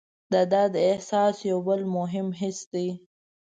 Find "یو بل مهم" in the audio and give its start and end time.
1.49-2.27